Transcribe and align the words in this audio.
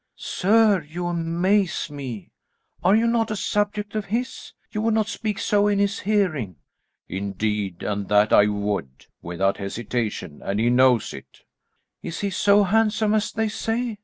"Sir, 0.15 0.81
you 0.81 1.05
amaze 1.05 1.91
me. 1.91 2.31
Are 2.83 2.95
you 2.95 3.05
not 3.05 3.29
a 3.29 3.35
subject 3.35 3.93
of 3.93 4.05
his? 4.05 4.51
You 4.71 4.81
would 4.81 4.95
not 4.95 5.07
speak 5.07 5.37
so 5.37 5.67
in 5.67 5.77
his 5.77 5.99
hearing." 5.99 6.55
"Indeed 7.07 7.83
and 7.83 8.09
that 8.09 8.33
I 8.33 8.47
would, 8.47 9.05
without 9.21 9.57
hesitation, 9.57 10.41
and 10.43 10.59
he 10.59 10.71
knows 10.71 11.13
it." 11.13 11.41
"Is 12.01 12.21
he 12.21 12.31
so 12.31 12.63
handsome 12.63 13.13
as 13.13 13.31
they 13.31 13.47
say? 13.47 13.99